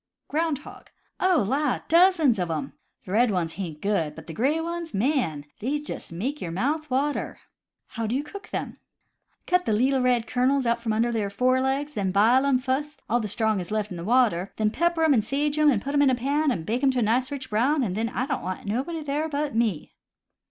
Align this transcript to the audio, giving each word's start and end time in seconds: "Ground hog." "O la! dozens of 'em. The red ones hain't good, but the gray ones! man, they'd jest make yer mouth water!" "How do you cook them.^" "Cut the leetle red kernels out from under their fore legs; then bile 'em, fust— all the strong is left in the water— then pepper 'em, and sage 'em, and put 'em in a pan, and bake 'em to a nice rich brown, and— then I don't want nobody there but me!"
"Ground 0.29 0.57
hog." 0.57 0.89
"O 1.19 1.45
la! 1.47 1.81
dozens 1.87 2.39
of 2.39 2.49
'em. 2.49 2.73
The 3.05 3.11
red 3.11 3.29
ones 3.29 3.53
hain't 3.53 3.83
good, 3.83 4.15
but 4.15 4.25
the 4.25 4.33
gray 4.33 4.59
ones! 4.59 4.95
man, 4.95 5.45
they'd 5.59 5.85
jest 5.85 6.11
make 6.11 6.41
yer 6.41 6.49
mouth 6.49 6.89
water!" 6.89 7.39
"How 7.89 8.07
do 8.07 8.15
you 8.15 8.23
cook 8.23 8.49
them.^" 8.49 8.77
"Cut 9.45 9.65
the 9.65 9.73
leetle 9.73 10.01
red 10.01 10.25
kernels 10.25 10.65
out 10.65 10.81
from 10.81 10.91
under 10.91 11.11
their 11.11 11.29
fore 11.29 11.61
legs; 11.61 11.93
then 11.93 12.11
bile 12.11 12.47
'em, 12.47 12.57
fust— 12.57 13.03
all 13.11 13.19
the 13.19 13.27
strong 13.27 13.59
is 13.59 13.69
left 13.69 13.91
in 13.91 13.97
the 13.97 14.03
water— 14.03 14.51
then 14.57 14.71
pepper 14.71 15.03
'em, 15.03 15.13
and 15.13 15.23
sage 15.23 15.59
'em, 15.59 15.69
and 15.69 15.83
put 15.83 15.93
'em 15.93 16.01
in 16.01 16.09
a 16.09 16.15
pan, 16.15 16.49
and 16.49 16.65
bake 16.65 16.81
'em 16.81 16.89
to 16.89 16.97
a 16.97 17.01
nice 17.03 17.31
rich 17.31 17.51
brown, 17.51 17.83
and— 17.83 17.95
then 17.95 18.09
I 18.09 18.25
don't 18.25 18.41
want 18.41 18.65
nobody 18.65 19.03
there 19.03 19.29
but 19.29 19.53
me!" 19.53 19.93